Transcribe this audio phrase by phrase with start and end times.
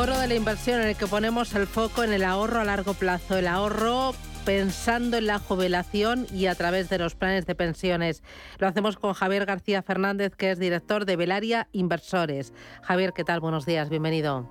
[0.00, 2.94] Foro de la inversión en el que ponemos el foco en el ahorro a largo
[2.94, 4.14] plazo, el ahorro
[4.46, 8.22] pensando en la jubilación y a través de los planes de pensiones.
[8.56, 12.54] Lo hacemos con Javier García Fernández, que es director de Velaria Inversores.
[12.82, 13.40] Javier, ¿qué tal?
[13.40, 14.48] Buenos días, bienvenido.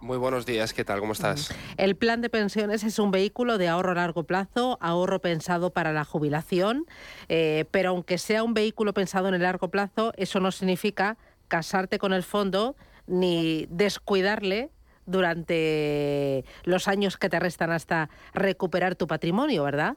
[0.00, 1.00] Muy buenos días, ¿qué tal?
[1.00, 1.52] ¿Cómo estás?
[1.76, 5.92] El plan de pensiones es un vehículo de ahorro a largo plazo, ahorro pensado para
[5.92, 6.86] la jubilación,
[7.28, 11.16] eh, pero aunque sea un vehículo pensado en el largo plazo, eso no significa
[11.48, 12.76] casarte con el fondo
[13.12, 14.70] ni descuidarle
[15.04, 19.96] durante los años que te restan hasta recuperar tu patrimonio, ¿verdad?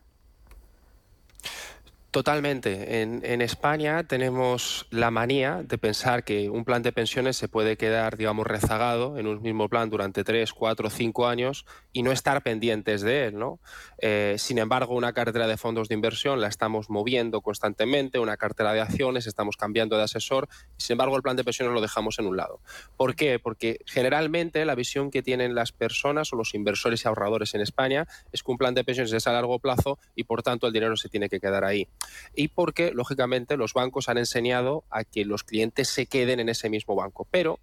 [2.16, 3.02] Totalmente.
[3.02, 8.16] En, España tenemos la manía de pensar que un plan de pensiones se puede quedar,
[8.16, 13.02] digamos, rezagado en un mismo plan durante tres, cuatro, cinco años y no estar pendientes
[13.02, 13.60] de él, ¿no?
[13.98, 18.72] Eh, sin embargo, una cartera de fondos de inversión la estamos moviendo constantemente, una cartera
[18.72, 22.18] de acciones, estamos cambiando de asesor, y sin embargo, el plan de pensiones lo dejamos
[22.20, 22.62] en un lado.
[22.96, 23.40] ¿Por qué?
[23.40, 28.08] Porque generalmente la visión que tienen las personas o los inversores y ahorradores en España
[28.32, 30.96] es que un plan de pensiones es a largo plazo y por tanto el dinero
[30.96, 31.90] se tiene que quedar ahí
[32.36, 36.70] y porque, lógicamente, los bancos han enseñado a que los clientes se queden en ese
[36.70, 37.28] mismo banco.
[37.32, 37.60] Pero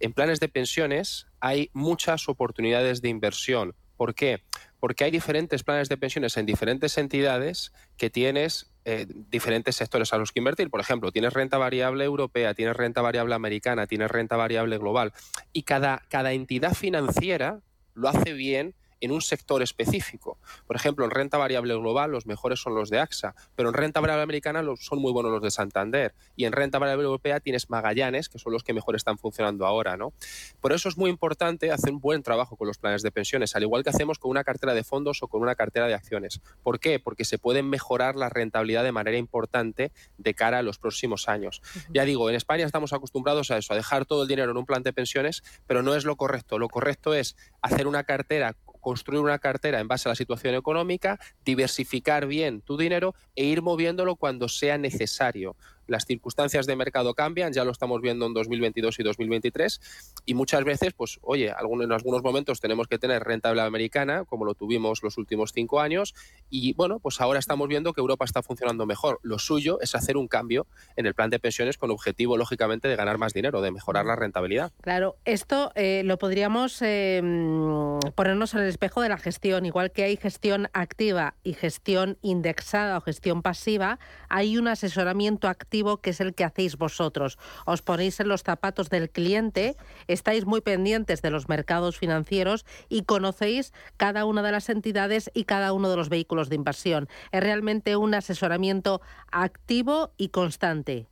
[0.00, 3.74] en planes de pensiones hay muchas oportunidades de inversión.
[3.96, 4.42] ¿Por qué?
[4.80, 10.18] Porque hay diferentes planes de pensiones en diferentes entidades que tienes eh, diferentes sectores a
[10.18, 10.70] los que invertir.
[10.70, 15.12] Por ejemplo, tienes renta variable europea, tienes renta variable americana, tienes renta variable global.
[15.52, 17.60] Y cada, cada entidad financiera
[17.94, 20.38] lo hace bien en un sector específico.
[20.66, 24.00] Por ejemplo, en renta variable global los mejores son los de AXA, pero en renta
[24.00, 26.14] variable americana son muy buenos los de Santander.
[26.36, 29.96] Y en renta variable europea tienes Magallanes, que son los que mejor están funcionando ahora.
[29.96, 30.12] ¿no?
[30.60, 33.64] Por eso es muy importante hacer un buen trabajo con los planes de pensiones, al
[33.64, 36.40] igual que hacemos con una cartera de fondos o con una cartera de acciones.
[36.62, 37.00] ¿Por qué?
[37.00, 41.60] Porque se puede mejorar la rentabilidad de manera importante de cara a los próximos años.
[41.92, 44.66] Ya digo, en España estamos acostumbrados a eso, a dejar todo el dinero en un
[44.66, 46.58] plan de pensiones, pero no es lo correcto.
[46.58, 51.18] Lo correcto es hacer una cartera construir una cartera en base a la situación económica,
[51.46, 55.56] diversificar bien tu dinero e ir moviéndolo cuando sea necesario
[55.92, 59.80] las circunstancias de mercado cambian, ya lo estamos viendo en 2022 y 2023,
[60.26, 64.54] y muchas veces, pues, oye, en algunos momentos tenemos que tener rentable americana, como lo
[64.54, 66.14] tuvimos los últimos cinco años,
[66.50, 69.20] y bueno, pues ahora estamos viendo que Europa está funcionando mejor.
[69.22, 70.66] Lo suyo es hacer un cambio
[70.96, 74.16] en el plan de pensiones con objetivo, lógicamente, de ganar más dinero, de mejorar la
[74.16, 74.72] rentabilidad.
[74.80, 80.04] Claro, esto eh, lo podríamos em, ponernos en el espejo de la gestión, igual que
[80.04, 83.98] hay gestión activa y gestión indexada o gestión pasiva,
[84.30, 87.38] hay un asesoramiento activo que es el que hacéis vosotros.
[87.66, 89.76] Os ponéis en los zapatos del cliente,
[90.06, 95.44] estáis muy pendientes de los mercados financieros y conocéis cada una de las entidades y
[95.44, 97.08] cada uno de los vehículos de inversión.
[97.32, 99.00] Es realmente un asesoramiento
[99.30, 101.11] activo y constante.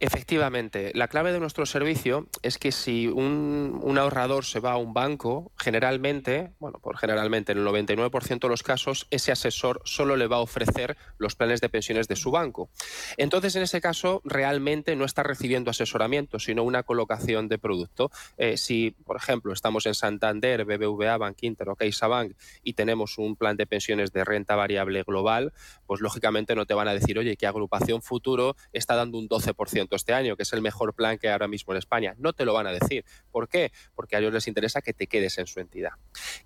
[0.00, 4.94] Efectivamente, la clave de nuestro servicio es que si un, ahorrador se va a un
[4.94, 10.26] banco, generalmente, bueno, por generalmente en el 99% de los casos, ese asesor solo le
[10.26, 12.70] va a ofrecer los planes de pensiones de su banco.
[13.16, 18.10] Entonces, en ese caso, realmente no está recibiendo asesoramiento, sino una colocación de producto.
[18.36, 23.36] Eh, si, por ejemplo, estamos en Santander, BBVA, Bank Inter o CaixaBank y tenemos un
[23.36, 25.52] plan de pensiones de renta variable global,
[25.86, 29.61] pues lógicamente no te van a decir, oye, que agrupación futuro está dando un 12%
[29.68, 32.14] este año, que es el mejor plan que hay ahora mismo en España.
[32.18, 33.04] No te lo van a decir.
[33.30, 33.72] ¿Por qué?
[33.94, 35.92] Porque a ellos les interesa que te quedes en su entidad.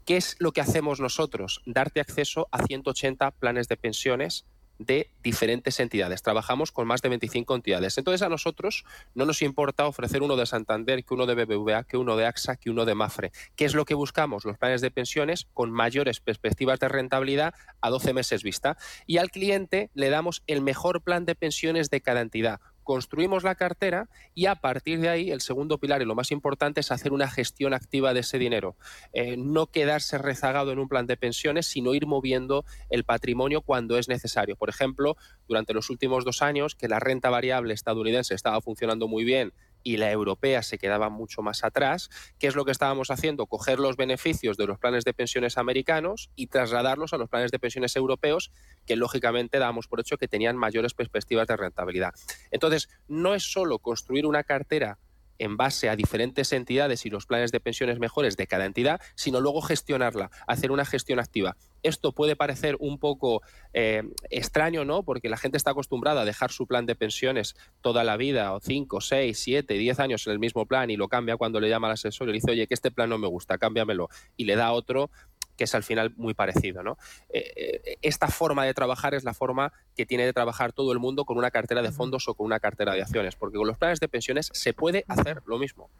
[0.05, 1.63] ¿Qué es lo que hacemos nosotros?
[1.67, 4.47] Darte acceso a 180 planes de pensiones
[4.79, 6.23] de diferentes entidades.
[6.23, 7.97] Trabajamos con más de 25 entidades.
[7.99, 8.85] Entonces a nosotros
[9.15, 12.57] no nos importa ofrecer uno de Santander, que uno de BBVA, que uno de AXA,
[12.57, 13.33] que uno de Mafre.
[13.57, 14.45] ¿Qué es lo que buscamos?
[14.45, 18.77] Los planes de pensiones con mayores perspectivas de rentabilidad a 12 meses vista.
[19.07, 23.57] Y al cliente le damos el mejor plan de pensiones de cada entidad construimos la
[23.57, 27.13] cartera y a partir de ahí el segundo pilar y lo más importante es hacer
[27.13, 28.77] una gestión activa de ese dinero.
[29.13, 33.99] Eh, no quedarse rezagado en un plan de pensiones, sino ir moviendo el patrimonio cuando
[33.99, 34.55] es necesario.
[34.55, 35.17] Por ejemplo,
[35.49, 39.53] durante los últimos dos años que la renta variable estadounidense estaba funcionando muy bien
[39.87, 42.11] y la europea se quedaba mucho más atrás,
[42.41, 43.47] ¿qué es lo que estábamos haciendo?
[43.47, 47.61] Coger los beneficios de los planes de pensiones americanos y trasladarlos a los planes de
[47.61, 48.51] pensiones europeos,
[48.85, 52.15] que lógicamente damos por hecho que tenían mayores perspectivas de rentabilidad.
[52.51, 54.99] Entonces, no es solo construir una cartera
[55.39, 59.41] en base a diferentes entidades y los planes de pensiones mejores de cada entidad, sino
[59.41, 61.57] luego gestionarla, hacer una gestión activa.
[61.87, 63.43] Esto puede parecer un poco
[63.73, 65.03] eh, extraño, ¿no?
[65.03, 68.61] Porque la gente está acostumbrada a dejar su plan de pensiones toda la vida, o
[68.61, 71.89] 5, 6, 7, 10 años en el mismo plan y lo cambia cuando le llama
[71.89, 74.57] al asesor y le dice, oye, que este plan no me gusta, cámbiamelo, y le
[74.57, 75.11] da otro
[75.57, 76.83] que es al final muy parecido.
[76.83, 76.99] ¿no?
[77.31, 80.99] Eh, eh, esta forma de trabajar es la forma que tiene de trabajar todo el
[80.99, 83.79] mundo con una cartera de fondos o con una cartera de acciones, porque con los
[83.79, 85.91] planes de pensiones se puede hacer lo mismo.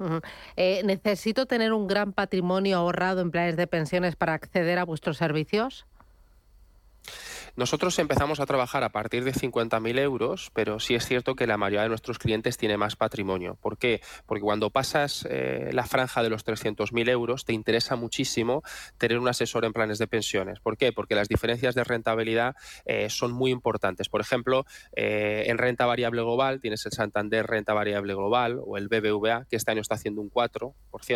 [0.57, 5.17] Eh, ¿Necesito tener un gran patrimonio ahorrado en planes de pensiones para acceder a vuestros
[5.17, 5.87] servicios?
[7.57, 11.57] Nosotros empezamos a trabajar a partir de 50.000 euros, pero sí es cierto que la
[11.57, 13.57] mayoría de nuestros clientes tiene más patrimonio.
[13.63, 14.03] ¿Por qué?
[14.27, 18.63] Porque cuando pasas eh, la franja de los 300.000 euros, te interesa muchísimo
[18.99, 20.61] tener un asesor en planes de pensiones.
[20.61, 20.93] ¿Por qué?
[20.93, 24.11] Porque las diferencias de rentabilidad eh, son muy importantes.
[24.11, 28.89] Por ejemplo, eh, en renta variable global tienes el Santander Renta Variable Global o el
[28.89, 30.75] BBVA, que este año está haciendo un 4%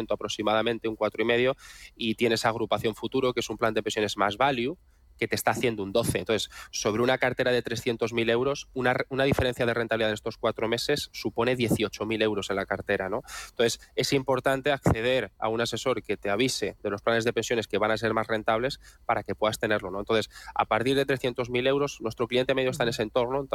[0.08, 1.54] aproximadamente, un 4,5%,
[1.96, 4.78] y tienes Agrupación Futuro, que es un plan de pensiones más value,
[5.20, 6.19] que te está haciendo un 12.
[6.19, 10.67] Entonces, sobre una cartera de 300.000 euros, una, una, diferencia de rentabilidad en estos cuatro
[10.67, 13.11] meses supone 18.000 euros en la cartera.
[13.11, 13.22] ¿no?
[13.50, 17.69] Entonces, es importante acceder a un asesor que te avise de los planes de pensiones
[17.69, 19.90] que van a ser más rentables para que puedas tenerlo.
[19.90, 20.00] ¿no?
[20.00, 23.46] Entonces, a partir de 300.000 euros, nuestro cliente medio está en ese entorno,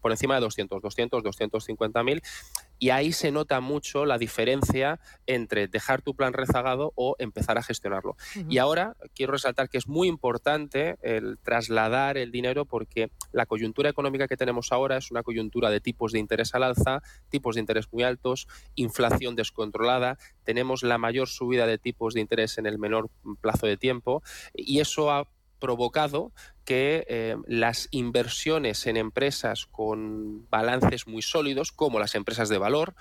[0.00, 2.22] por encima de 200, 200, 250.000
[2.78, 7.62] y ahí se nota mucho la diferencia entre dejar tu plan rezagado o empezar a
[7.62, 8.16] gestionarlo.
[8.48, 13.90] Y ahora quiero resaltar que es muy importante el trasladar el dinero porque la coyuntura
[13.90, 17.60] económica que tenemos ahora es una coyuntura de tipos de interés al alza, tipos de
[17.60, 22.78] interés muy altos, inflación descontrolada, tenemos la mayor subida de tipos de interés en el
[22.78, 24.22] menor plazo de tiempo
[24.54, 26.32] y eso ha provocado
[26.64, 32.94] que eh, las inversiones en empresas con balances muy sólidos, como las empresas de valor,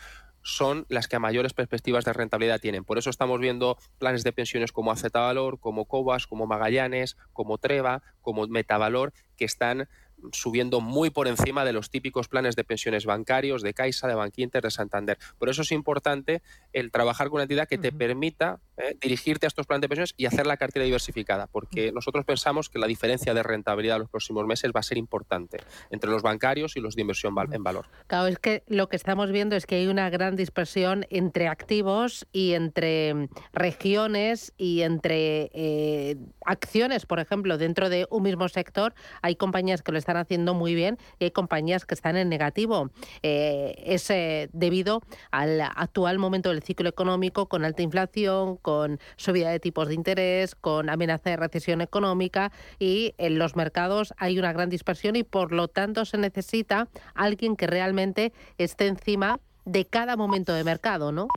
[0.45, 2.85] son las que a mayores perspectivas de rentabilidad tienen.
[2.85, 7.57] Por eso estamos viendo planes de pensiones como AZ Valor, como Cobas, como Magallanes, como
[7.57, 9.89] Treva, como Metavalor, que están
[10.31, 14.63] subiendo muy por encima de los típicos planes de pensiones bancarios de Caixa, de Bankinter,
[14.63, 15.17] de Santander.
[15.37, 16.41] Por eso es importante
[16.73, 20.13] el trabajar con una entidad que te permita eh, dirigirte a estos planes de pensiones
[20.17, 24.09] y hacer la cartera diversificada, porque nosotros pensamos que la diferencia de rentabilidad en los
[24.09, 25.61] próximos meses va a ser importante
[25.91, 27.87] entre los bancarios y los de inversión en valor.
[28.07, 32.27] Claro, es que lo que estamos viendo es que hay una gran dispersión entre activos
[32.31, 38.93] y entre mm, regiones y entre eh, acciones, por ejemplo, dentro de un mismo sector
[39.21, 42.91] hay compañías que lo están haciendo muy bien y hay compañías que están en negativo.
[43.23, 44.05] Eh, es
[44.53, 45.01] debido
[45.31, 50.55] al actual momento del ciclo económico con alta inflación, con subida de tipos de interés,
[50.55, 55.51] con amenaza de recesión económica y en los mercados hay una gran dispersión y por
[55.51, 61.27] lo tanto se necesita alguien que realmente esté encima de cada momento de mercado, ¿no?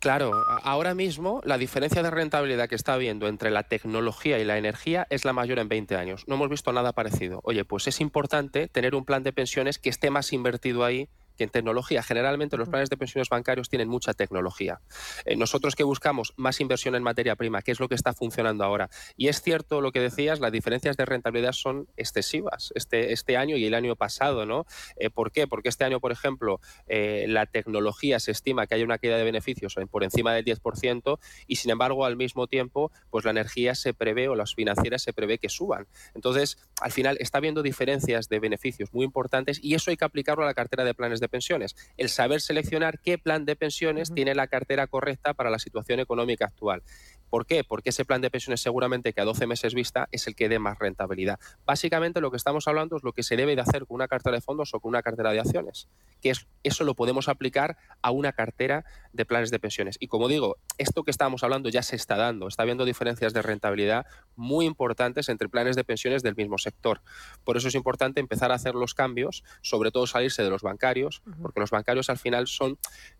[0.00, 0.32] Claro,
[0.64, 5.06] ahora mismo la diferencia de rentabilidad que está habiendo entre la tecnología y la energía
[5.08, 6.24] es la mayor en 20 años.
[6.26, 7.38] No hemos visto nada parecido.
[7.44, 11.08] Oye, pues es importante tener un plan de pensiones que esté más invertido ahí
[11.40, 14.82] que en tecnología, generalmente los planes de pensiones bancarios tienen mucha tecnología.
[15.24, 18.62] Eh, nosotros que buscamos más inversión en materia prima, ¿qué es lo que está funcionando
[18.62, 18.90] ahora?
[19.16, 23.56] Y es cierto lo que decías, las diferencias de rentabilidad son excesivas este, este año
[23.56, 24.66] y el año pasado, ¿no?
[24.96, 25.46] Eh, ¿Por qué?
[25.46, 29.24] Porque este año, por ejemplo, eh, la tecnología se estima que hay una caída de
[29.24, 33.94] beneficios por encima del 10% y, sin embargo, al mismo tiempo, pues la energía se
[33.94, 35.86] prevé o las financieras se prevé que suban.
[36.14, 40.44] Entonces, al final está habiendo diferencias de beneficios muy importantes y eso hay que aplicarlo
[40.44, 44.34] a la cartera de planes de pensiones, el saber seleccionar qué plan de pensiones tiene
[44.34, 46.82] la cartera correcta para la situación económica actual.
[47.30, 47.62] ¿Por qué?
[47.62, 50.58] Porque ese plan de pensiones seguramente que a 12 meses vista es el que dé
[50.58, 51.38] más rentabilidad.
[51.64, 54.36] Básicamente lo que estamos hablando es lo que se debe de hacer con una cartera
[54.36, 55.88] de fondos o con una cartera de acciones,
[56.20, 59.96] que es, eso lo podemos aplicar a una cartera de planes de pensiones.
[60.00, 63.42] Y como digo, esto que estamos hablando ya se está dando, está habiendo diferencias de
[63.42, 67.00] rentabilidad muy importantes entre planes de pensiones del mismo sector.
[67.44, 71.19] Por eso es importante empezar a hacer los cambios, sobre todo salirse de los bancarios,
[71.42, 72.78] porque los bancarios al final son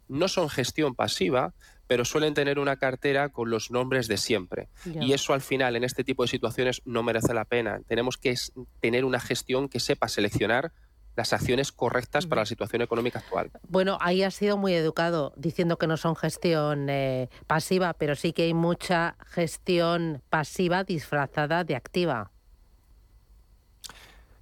[0.09, 1.55] no son gestión pasiva,
[1.87, 4.69] pero suelen tener una cartera con los nombres de siempre.
[4.85, 7.81] Y eso al final, en este tipo de situaciones, no merece la pena.
[7.87, 8.35] Tenemos que
[8.81, 10.73] tener una gestión que sepa seleccionar
[11.17, 13.51] las acciones correctas para la situación económica actual.
[13.69, 18.33] Bueno, ahí has sido muy educado diciendo que no son gestión eh, pasiva, pero sí
[18.33, 22.31] que hay mucha gestión pasiva disfrazada de activa.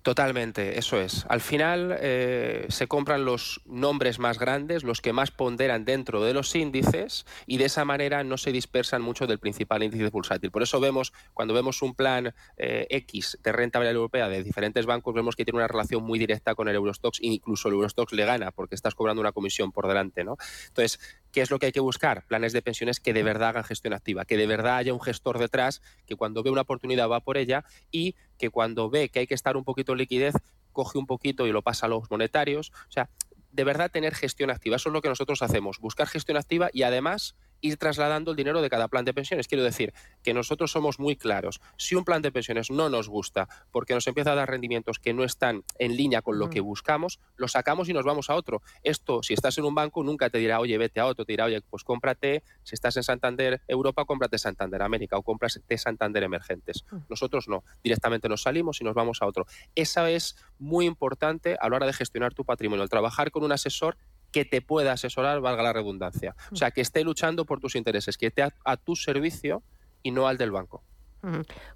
[0.02, 1.26] Totalmente, eso es.
[1.28, 6.33] Al final eh, se compran los nombres más grandes, los que más ponderan dentro de
[6.33, 10.50] los índices y de esa manera no se dispersan mucho del principal índice pulsátil.
[10.50, 15.14] Por eso vemos, cuando vemos un plan eh, X de renta europea de diferentes bancos,
[15.14, 18.50] vemos que tiene una relación muy directa con el Eurostox incluso el Eurostox le gana
[18.52, 20.25] porque estás cobrando una comisión por delante.
[20.25, 20.37] ¿no?
[20.69, 21.00] Entonces,
[21.38, 22.26] ¿Qué es lo que hay que buscar?
[22.26, 25.38] Planes de pensiones que de verdad hagan gestión activa, que de verdad haya un gestor
[25.38, 29.28] detrás, que cuando ve una oportunidad va por ella y que cuando ve que hay
[29.28, 30.35] que estar un poquito en liquidez,
[30.73, 32.73] coge un poquito y lo pasa a los monetarios.
[32.88, 33.09] O sea,
[33.52, 34.75] de verdad tener gestión activa.
[34.75, 38.62] Eso es lo que nosotros hacemos, buscar gestión activa y además ir trasladando el dinero
[38.62, 39.49] de cada plan de pensiones.
[39.49, 41.61] Quiero decir que nosotros somos muy claros.
[41.77, 45.15] Si un plan de pensiones no nos gusta porque nos empieza a dar rendimientos que
[45.15, 48.62] no están en línea con lo que buscamos, lo sacamos y nos vamos a otro.
[48.83, 51.25] Esto, si estás en un banco, nunca te dirá, oye, vete a otro.
[51.25, 55.79] Te dirá, oye, pues cómprate, si estás en Santander Europa, cómprate Santander América o cómprate
[55.79, 56.85] Santander Emergentes.
[57.09, 57.65] Nosotros no.
[57.83, 59.47] Directamente nos salimos y nos vamos a otro.
[59.75, 63.53] Esa es muy importante a la hora de gestionar tu patrimonio, el trabajar con un
[63.53, 63.97] asesor
[64.32, 66.35] que te pueda asesorar, valga la redundancia.
[66.52, 69.62] O sea, que esté luchando por tus intereses, que esté a, tu servicio
[70.02, 70.82] y no al del banco.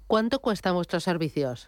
[0.07, 1.67] ¿Cuánto cuestan vuestros servicios?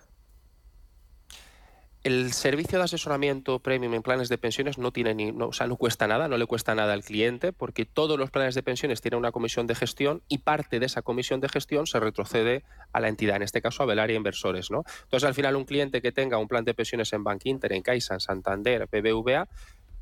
[2.06, 5.66] El servicio de asesoramiento premium en planes de pensiones no tiene ni, no, o sea,
[5.66, 9.02] no cuesta nada, no le cuesta nada al cliente, porque todos los planes de pensiones
[9.02, 12.64] tienen una comisión de gestión y parte de esa comisión de gestión se retrocede
[12.94, 14.70] a la entidad, en este caso a Velaria Inversores.
[14.70, 14.84] ¿no?
[15.06, 17.82] Entonces, al final, un cliente que tenga un plan de pensiones en Bank Inter, en
[17.82, 19.48] Caixa, en Santander, BBVA,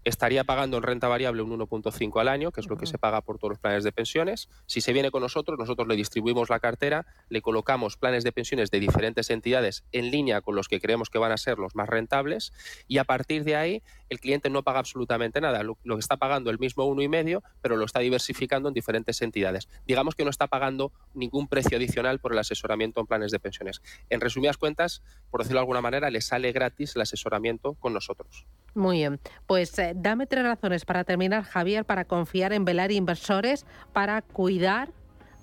[0.04, 3.22] estaría pagando en renta variable un 1.5 al año, que es lo que se paga
[3.22, 4.50] por todos los planes de pensiones.
[4.66, 8.72] Si se viene con nosotros, nosotros le distribuimos la cartera, le colocamos planes de pensiones
[8.72, 11.90] de diferentes entidades en línea con los que creemos que van a ser los más
[11.90, 12.54] rentables
[12.88, 13.84] y a partir de ahí
[14.14, 15.64] el cliente no paga absolutamente nada.
[15.64, 19.22] Lo, que está pagando el mismo uno y medio, pero lo está diversificando en diferentes
[19.22, 19.68] entidades.
[19.86, 23.82] Digamos que no está pagando ningún precio adicional por el asesoramiento en planes de pensiones.
[24.10, 28.46] En resumidas cuentas, por decirlo de alguna manera, le sale gratis el asesoramiento con nosotros.
[28.74, 29.20] Muy bien.
[29.48, 34.90] Pues eh, dame tres razones para terminar, Javier, para confiar en velar inversores, para cuidar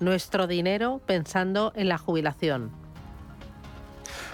[0.00, 2.89] nuestro dinero pensando en la jubilación.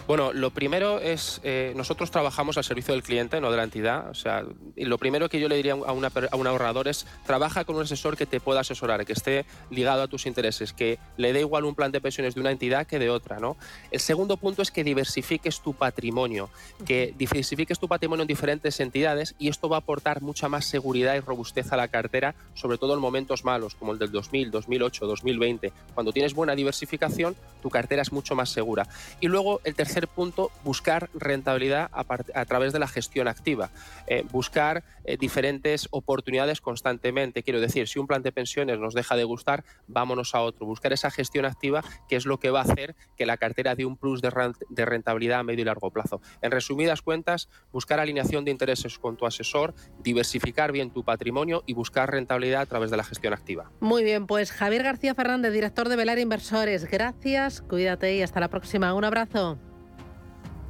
[0.06, 4.08] Bueno, lo primero es, eh, nosotros trabajamos al servicio del cliente, no de la entidad.
[4.08, 4.44] O sea,
[4.76, 7.82] lo primero que yo le diría a, una, a un ahorrador es, trabaja con un
[7.82, 11.64] asesor que te pueda asesorar, que esté ligado a tus intereses, que le dé igual
[11.64, 13.40] un plan de pensiones de una entidad que de otra.
[13.40, 13.56] ¿no?
[13.90, 16.50] El segundo punto es que diversifiques tu patrimonio,
[16.84, 21.16] que diversifiques tu patrimonio en diferentes entidades y esto va a aportar mucha más seguridad
[21.16, 25.04] y robustez a la cartera, sobre todo en momentos malos, como el del 2000, 2008,
[25.04, 25.72] 2020.
[25.94, 28.86] Cuando tienes buena diversificación, tu cartera es mucho más segura.
[29.20, 33.70] Y luego, el tercer punto, buscar rentabilidad a, través de la gestión activa.
[34.06, 37.42] Eh, buscar eh, diferentes oportunidades constantemente.
[37.42, 40.66] Quiero decir, si un plan de pensiones nos deja de gustar, vámonos a otro.
[40.66, 43.86] Buscar esa gestión activa que es lo que va a hacer que la cartera dé
[43.86, 46.20] un plus de rentabilidad a medio y largo plazo.
[46.42, 51.74] En resumidas cuentas, buscar alineación de intereses con tu asesor, diversificar bien tu patrimonio y
[51.74, 53.70] buscar rentabilidad a través de la gestión activa.
[53.80, 58.48] Muy bien, pues Javier García Fernández, director de Velar Inversores, gracias, cuídate y hasta la
[58.48, 58.94] próxima.
[58.94, 59.58] Un abrazo.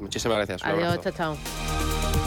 [0.00, 0.62] Muchísimas gracias.
[0.64, 2.25] Adiós, chao, chao.